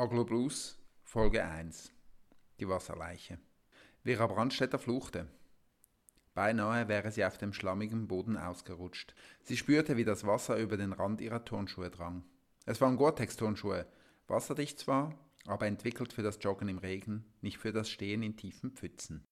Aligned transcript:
Aglo 0.00 0.24
Blues, 0.24 0.78
Folge 1.02 1.44
1 1.44 1.92
Die 2.58 2.66
Wasserleiche 2.66 3.38
Vera 4.02 4.26
Brandstätter 4.28 4.78
fluchte. 4.78 5.28
Beinahe 6.32 6.88
wäre 6.88 7.12
sie 7.12 7.22
auf 7.22 7.36
dem 7.36 7.52
schlammigen 7.52 8.08
Boden 8.08 8.38
ausgerutscht. 8.38 9.14
Sie 9.42 9.58
spürte, 9.58 9.98
wie 9.98 10.06
das 10.06 10.26
Wasser 10.26 10.56
über 10.56 10.78
den 10.78 10.94
Rand 10.94 11.20
ihrer 11.20 11.44
Turnschuhe 11.44 11.90
drang. 11.90 12.24
Es 12.64 12.80
waren 12.80 12.96
Gore-Tex-Turnschuhe, 12.96 13.86
wasserdicht 14.26 14.78
zwar, 14.78 15.14
aber 15.44 15.66
entwickelt 15.66 16.14
für 16.14 16.22
das 16.22 16.38
Joggen 16.40 16.70
im 16.70 16.78
Regen, 16.78 17.26
nicht 17.42 17.58
für 17.58 17.72
das 17.72 17.90
Stehen 17.90 18.22
in 18.22 18.38
tiefen 18.38 18.70
Pfützen. 18.70 19.26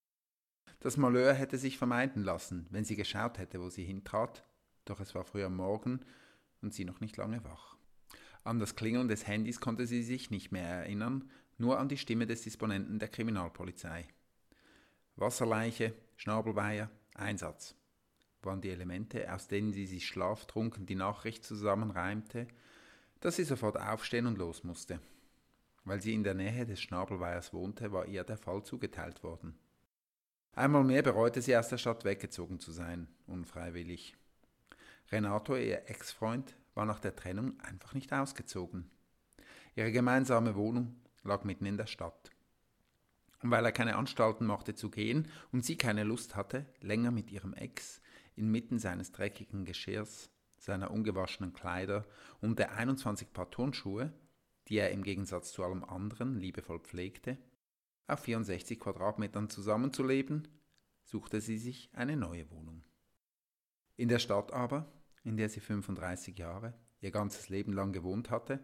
Das 0.81 0.97
Malheur 0.97 1.33
hätte 1.33 1.57
sich 1.57 1.79
vermeiden 1.79 2.23
lassen, 2.23 2.67
wenn 2.69 2.85
sie 2.85 2.95
geschaut 2.95 3.39
hätte, 3.39 3.59
wo 3.59 3.71
sie 3.71 3.85
hintrat, 3.85 4.45
doch 4.85 4.99
es 4.99 5.15
war 5.15 5.23
früh 5.23 5.43
am 5.43 5.55
Morgen 5.55 6.05
und 6.61 6.75
sie 6.75 6.85
noch 6.85 6.99
nicht 6.99 7.17
lange 7.17 7.43
wach. 7.43 7.78
An 8.49 8.57
das 8.57 8.75
Klingeln 8.75 9.07
des 9.07 9.27
Handys 9.27 9.61
konnte 9.61 9.85
sie 9.85 10.01
sich 10.01 10.31
nicht 10.31 10.51
mehr 10.51 10.67
erinnern, 10.67 11.29
nur 11.59 11.77
an 11.77 11.87
die 11.87 11.99
Stimme 11.99 12.25
des 12.25 12.41
Disponenten 12.41 12.97
der 12.97 13.07
Kriminalpolizei. 13.07 14.07
Wasserleiche, 15.17 15.93
Schnabelweiher, 16.15 16.89
Einsatz 17.13 17.75
waren 18.41 18.59
die 18.59 18.71
Elemente, 18.71 19.31
aus 19.31 19.47
denen 19.47 19.71
sie 19.71 19.85
sich 19.85 20.07
schlaftrunken 20.07 20.87
die 20.87 20.95
Nachricht 20.95 21.45
zusammenreimte, 21.45 22.47
dass 23.19 23.35
sie 23.35 23.43
sofort 23.43 23.79
aufstehen 23.79 24.25
und 24.25 24.39
los 24.39 24.63
musste. 24.63 24.99
Weil 25.83 26.01
sie 26.01 26.15
in 26.15 26.23
der 26.23 26.33
Nähe 26.33 26.65
des 26.65 26.81
Schnabelweihers 26.81 27.53
wohnte, 27.53 27.91
war 27.91 28.07
ihr 28.07 28.23
der 28.23 28.37
Fall 28.37 28.63
zugeteilt 28.63 29.21
worden. 29.21 29.59
Einmal 30.53 30.83
mehr 30.83 31.03
bereute 31.03 31.43
sie 31.43 31.55
aus 31.55 31.69
der 31.69 31.77
Stadt 31.77 32.03
weggezogen 32.03 32.59
zu 32.59 32.71
sein, 32.71 33.09
unfreiwillig. 33.27 34.15
Renato, 35.11 35.55
ihr 35.55 35.87
Ex-Freund, 35.87 36.55
war 36.73 36.85
nach 36.85 36.99
der 36.99 37.15
Trennung 37.15 37.59
einfach 37.59 37.93
nicht 37.93 38.13
ausgezogen. 38.13 38.89
Ihre 39.75 39.91
gemeinsame 39.91 40.55
Wohnung 40.55 40.95
lag 41.23 41.43
mitten 41.43 41.65
in 41.65 41.77
der 41.77 41.87
Stadt. 41.87 42.31
Und 43.41 43.51
weil 43.51 43.65
er 43.65 43.71
keine 43.71 43.95
Anstalten 43.95 44.45
machte 44.45 44.75
zu 44.75 44.89
gehen 44.89 45.27
und 45.51 45.63
sie 45.63 45.77
keine 45.77 46.03
Lust 46.03 46.35
hatte, 46.35 46.65
länger 46.81 47.11
mit 47.11 47.31
ihrem 47.31 47.53
Ex 47.53 48.01
inmitten 48.35 48.79
seines 48.79 49.11
dreckigen 49.11 49.65
Geschirrs, 49.65 50.29
seiner 50.57 50.91
ungewaschenen 50.91 51.53
Kleider 51.53 52.05
und 52.41 52.59
der 52.59 52.73
21 52.73 53.31
Paar 53.31 53.49
Turnschuhe, 53.49 54.13
die 54.67 54.77
er 54.77 54.91
im 54.91 55.03
Gegensatz 55.03 55.51
zu 55.51 55.63
allem 55.63 55.83
anderen 55.83 56.39
liebevoll 56.39 56.79
pflegte, 56.79 57.37
auf 58.07 58.21
64 58.21 58.79
Quadratmetern 58.79 59.49
zusammenzuleben, 59.49 60.47
suchte 61.03 61.41
sie 61.41 61.57
sich 61.57 61.89
eine 61.93 62.17
neue 62.17 62.49
Wohnung. 62.51 62.83
In 63.95 64.09
der 64.09 64.19
Stadt 64.19 64.51
aber 64.51 64.91
in 65.29 65.37
der 65.37 65.47
sie 65.47 65.59
35 65.59 66.37
Jahre, 66.39 66.73
ihr 67.01 67.11
ganzes 67.11 67.49
Leben 67.49 67.71
lang 67.71 67.93
gewohnt 67.93 68.31
hatte, 68.31 68.59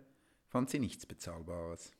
fand 0.48 0.70
sie 0.70 0.80
nichts 0.80 1.06
Bezahlbares. 1.06 1.94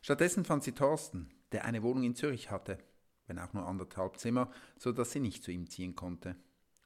Stattdessen 0.00 0.46
fand 0.46 0.64
sie 0.64 0.72
Thorsten, 0.72 1.28
der 1.52 1.66
eine 1.66 1.82
Wohnung 1.82 2.02
in 2.04 2.14
Zürich 2.14 2.50
hatte, 2.50 2.78
wenn 3.26 3.38
auch 3.38 3.52
nur 3.52 3.66
anderthalb 3.66 4.16
Zimmer, 4.16 4.50
so 4.78 4.90
dass 4.90 5.12
sie 5.12 5.20
nicht 5.20 5.44
zu 5.44 5.52
ihm 5.52 5.68
ziehen 5.68 5.94
konnte. 5.94 6.34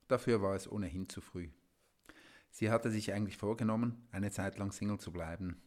Dafür 0.08 0.42
war 0.42 0.56
es 0.56 0.70
ohnehin 0.70 1.08
zu 1.08 1.20
früh. 1.20 1.50
Sie 2.50 2.68
hatte 2.68 2.90
sich 2.90 3.12
eigentlich 3.12 3.36
vorgenommen, 3.36 4.08
eine 4.10 4.32
Zeit 4.32 4.58
lang 4.58 4.72
Single 4.72 4.98
zu 4.98 5.12
bleiben. 5.12 5.62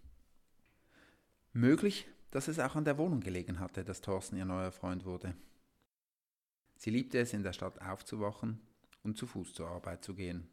Möglich, 1.53 2.07
dass 2.31 2.49
es 2.49 2.59
auch 2.59 2.75
an 2.75 2.83
der 2.83 2.97
Wohnung 2.97 3.21
gelegen 3.21 3.61
hatte, 3.61 3.85
dass 3.85 4.01
Thorsten 4.01 4.35
ihr 4.35 4.43
neuer 4.43 4.73
Freund 4.73 5.05
wurde. 5.05 5.33
Sie 6.75 6.89
liebte 6.89 7.19
es, 7.19 7.31
in 7.31 7.43
der 7.43 7.53
Stadt 7.53 7.81
aufzuwachen 7.81 8.59
und 9.01 9.17
zu 9.17 9.25
Fuß 9.25 9.53
zur 9.53 9.69
Arbeit 9.69 10.03
zu 10.03 10.13
gehen. 10.13 10.49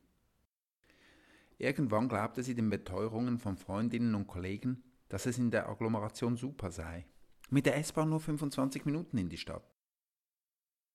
Irgendwann 1.62 2.08
glaubte 2.08 2.42
sie 2.42 2.56
den 2.56 2.70
Beteuerungen 2.70 3.38
von 3.38 3.56
Freundinnen 3.56 4.16
und 4.16 4.26
Kollegen, 4.26 4.82
dass 5.08 5.26
es 5.26 5.38
in 5.38 5.52
der 5.52 5.68
Agglomeration 5.68 6.36
super 6.36 6.72
sei. 6.72 7.06
Mit 7.50 7.66
der 7.66 7.76
S-Bahn 7.76 8.08
nur 8.08 8.18
25 8.18 8.84
Minuten 8.84 9.16
in 9.16 9.28
die 9.28 9.36
Stadt. 9.36 9.72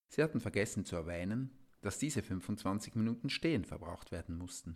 Sie 0.09 0.21
hatten 0.21 0.41
vergessen 0.41 0.83
zu 0.83 0.97
erwähnen, 0.97 1.57
dass 1.79 1.99
diese 1.99 2.21
25 2.21 2.95
Minuten 2.95 3.29
stehen 3.29 3.63
verbracht 3.63 4.11
werden 4.11 4.37
mussten. 4.37 4.75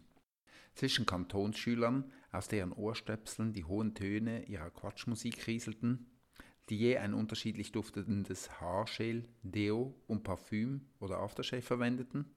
Zwischen 0.75 1.06
Kantonsschülern, 1.06 2.09
aus 2.31 2.47
deren 2.47 2.72
Ohrstöpseln 2.72 3.51
die 3.51 3.66
hohen 3.66 3.94
Töne 3.94 4.46
ihrer 4.46 4.69
Quatschmusik 4.69 5.46
rieselten, 5.46 6.09
die 6.69 6.78
je 6.78 7.00
ein 7.00 7.13
unterschiedlich 7.13 7.74
duftendes 7.74 8.62
Haarschäl, 8.62 9.28
Deo 9.44 9.94
und 10.07 10.24
Parfüm 10.24 10.85
oder 11.01 11.18
Aftershave 11.18 11.62
verwendeten, 11.62 12.34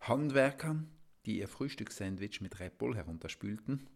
Handwerkern, 0.00 0.90
die 1.26 1.38
ihr 1.38 1.48
Frühstückssandwich 1.48 2.40
mit 2.40 2.58
Red 2.60 2.78
Bull 2.78 2.96
herunterspülten, 2.96 3.88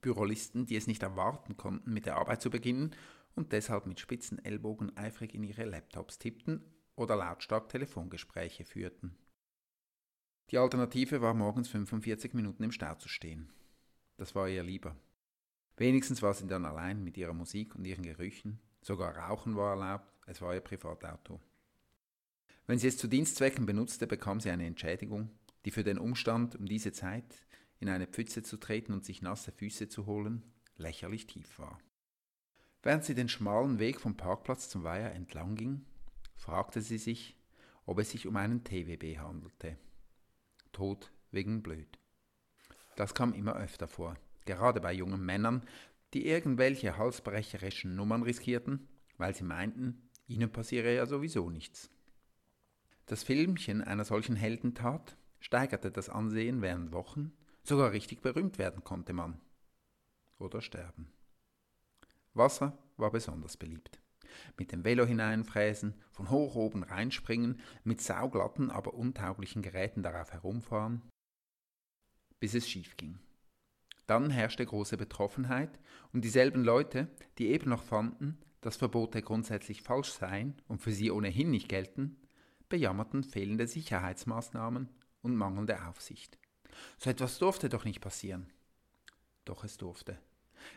Bürolisten, 0.00 0.66
die 0.66 0.76
es 0.76 0.86
nicht 0.86 1.02
erwarten 1.02 1.56
konnten, 1.56 1.92
mit 1.92 2.06
der 2.06 2.16
Arbeit 2.16 2.40
zu 2.40 2.50
beginnen 2.50 2.94
und 3.34 3.52
deshalb 3.52 3.86
mit 3.86 4.00
spitzen 4.00 4.42
Ellbogen 4.44 4.96
eifrig 4.96 5.34
in 5.34 5.44
ihre 5.44 5.64
Laptops 5.64 6.18
tippten 6.18 6.64
oder 6.96 7.16
lautstark 7.16 7.68
Telefongespräche 7.68 8.64
führten. 8.64 9.16
Die 10.50 10.58
Alternative 10.58 11.20
war 11.20 11.34
morgens 11.34 11.68
45 11.68 12.34
Minuten 12.34 12.64
im 12.64 12.72
Stau 12.72 12.94
zu 12.96 13.08
stehen. 13.08 13.52
Das 14.16 14.34
war 14.34 14.48
ihr 14.48 14.62
lieber. 14.62 14.96
Wenigstens 15.76 16.22
war 16.22 16.34
sie 16.34 16.46
dann 16.46 16.64
allein 16.64 17.04
mit 17.04 17.16
ihrer 17.16 17.32
Musik 17.32 17.74
und 17.74 17.86
ihren 17.86 18.02
Gerüchen, 18.02 18.60
sogar 18.82 19.16
Rauchen 19.16 19.56
war 19.56 19.70
erlaubt, 19.70 20.12
es 20.26 20.42
war 20.42 20.54
ihr 20.54 20.60
Privatauto. 20.60 21.40
Wenn 22.66 22.78
sie 22.78 22.88
es 22.88 22.98
zu 22.98 23.08
Dienstzwecken 23.08 23.64
benutzte, 23.64 24.06
bekam 24.06 24.40
sie 24.40 24.50
eine 24.50 24.66
Entschädigung 24.66 25.30
die 25.64 25.70
für 25.70 25.84
den 25.84 25.98
Umstand, 25.98 26.56
um 26.56 26.66
diese 26.66 26.92
Zeit 26.92 27.46
in 27.78 27.88
eine 27.88 28.06
Pfütze 28.06 28.42
zu 28.42 28.56
treten 28.58 28.92
und 28.92 29.04
sich 29.04 29.22
nasse 29.22 29.52
Füße 29.52 29.88
zu 29.88 30.06
holen, 30.06 30.42
lächerlich 30.76 31.26
tief 31.26 31.58
war. 31.58 31.78
Während 32.82 33.04
sie 33.04 33.14
den 33.14 33.28
schmalen 33.28 33.78
Weg 33.78 34.00
vom 34.00 34.16
Parkplatz 34.16 34.68
zum 34.68 34.84
Weiher 34.84 35.12
entlang 35.14 35.54
ging, 35.54 35.84
fragte 36.34 36.80
sie 36.80 36.98
sich, 36.98 37.36
ob 37.84 37.98
es 37.98 38.10
sich 38.10 38.26
um 38.26 38.36
einen 38.36 38.64
TWB 38.64 39.18
handelte. 39.18 39.76
Tod 40.72 41.12
wegen 41.30 41.62
blöd. 41.62 41.98
Das 42.96 43.14
kam 43.14 43.34
immer 43.34 43.56
öfter 43.56 43.88
vor, 43.88 44.16
gerade 44.46 44.80
bei 44.80 44.92
jungen 44.92 45.24
Männern, 45.24 45.66
die 46.14 46.26
irgendwelche 46.26 46.96
halsbrecherischen 46.96 47.94
Nummern 47.94 48.22
riskierten, 48.22 48.88
weil 49.16 49.34
sie 49.34 49.44
meinten, 49.44 50.08
ihnen 50.26 50.50
passiere 50.50 50.94
ja 50.94 51.06
sowieso 51.06 51.50
nichts. 51.50 51.90
Das 53.06 53.22
Filmchen 53.22 53.82
einer 53.82 54.04
solchen 54.04 54.36
Heldentat 54.36 55.16
steigerte 55.40 55.90
das 55.90 56.08
Ansehen 56.08 56.62
während 56.62 56.92
Wochen, 56.92 57.32
sogar 57.62 57.92
richtig 57.92 58.22
berühmt 58.22 58.58
werden 58.58 58.84
konnte 58.84 59.12
man. 59.12 59.40
Oder 60.38 60.60
sterben. 60.60 61.12
Wasser 62.34 62.78
war 62.96 63.10
besonders 63.10 63.56
beliebt. 63.56 64.00
Mit 64.56 64.70
dem 64.70 64.84
Velo 64.84 65.04
hineinfräsen, 65.04 65.94
von 66.12 66.30
hoch 66.30 66.54
oben 66.54 66.84
reinspringen, 66.84 67.60
mit 67.82 68.00
sauglatten, 68.00 68.70
aber 68.70 68.94
untauglichen 68.94 69.60
Geräten 69.60 70.02
darauf 70.02 70.32
herumfahren, 70.32 71.02
bis 72.38 72.54
es 72.54 72.68
schief 72.68 72.96
ging. 72.96 73.18
Dann 74.06 74.30
herrschte 74.30 74.64
große 74.64 74.96
Betroffenheit 74.96 75.78
und 76.12 76.24
dieselben 76.24 76.64
Leute, 76.64 77.08
die 77.38 77.48
eben 77.48 77.70
noch 77.70 77.82
fanden, 77.82 78.38
dass 78.60 78.76
Verbote 78.76 79.22
grundsätzlich 79.22 79.82
falsch 79.82 80.12
seien 80.12 80.60
und 80.68 80.80
für 80.80 80.92
sie 80.92 81.10
ohnehin 81.10 81.50
nicht 81.50 81.68
gelten, 81.68 82.16
bejammerten 82.68 83.24
fehlende 83.24 83.66
Sicherheitsmaßnahmen 83.66 84.88
und 85.22 85.36
mangelnde 85.36 85.86
Aufsicht. 85.86 86.38
So 86.98 87.10
etwas 87.10 87.38
durfte 87.38 87.68
doch 87.68 87.84
nicht 87.84 88.00
passieren. 88.00 88.52
Doch 89.44 89.64
es 89.64 89.76
durfte. 89.76 90.18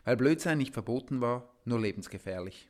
Weil 0.03 0.17
Blödsein 0.17 0.57
nicht 0.57 0.73
verboten 0.73 1.21
war, 1.21 1.53
nur 1.65 1.79
lebensgefährlich. 1.79 2.69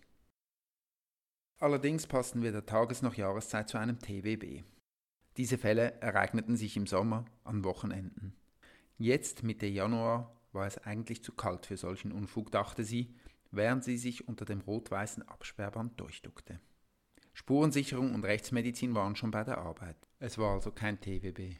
Allerdings 1.59 2.07
passten 2.07 2.41
weder 2.41 2.65
Tages- 2.65 3.01
noch 3.01 3.15
Jahreszeit 3.15 3.69
zu 3.69 3.77
einem 3.77 3.99
TWB. 3.99 4.63
Diese 5.37 5.57
Fälle 5.57 5.99
ereigneten 6.01 6.57
sich 6.57 6.75
im 6.77 6.87
Sommer 6.87 7.25
an 7.43 7.63
Wochenenden. 7.63 8.35
Jetzt, 8.97 9.43
Mitte 9.43 9.65
Januar, 9.65 10.35
war 10.51 10.67
es 10.67 10.77
eigentlich 10.77 11.23
zu 11.23 11.33
kalt 11.33 11.65
für 11.65 11.77
solchen 11.77 12.11
Unfug, 12.11 12.51
dachte 12.51 12.83
sie, 12.83 13.15
während 13.51 13.83
sie 13.83 13.97
sich 13.97 14.27
unter 14.27 14.45
dem 14.45 14.61
rot-weißen 14.61 15.27
Absperrband 15.27 15.99
durchduckte. 15.99 16.59
Spurensicherung 17.33 18.13
und 18.13 18.23
Rechtsmedizin 18.23 18.93
waren 18.95 19.15
schon 19.15 19.31
bei 19.31 19.43
der 19.43 19.57
Arbeit. 19.57 19.97
Es 20.19 20.37
war 20.37 20.53
also 20.53 20.71
kein 20.71 20.99
TWB. 20.99 21.55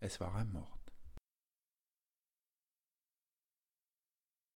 Es 0.00 0.20
war 0.20 0.34
ein 0.34 0.52
Mord. 0.52 0.79